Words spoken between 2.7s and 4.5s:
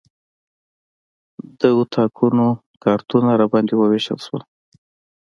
کارتونه راباندې وویشل شول.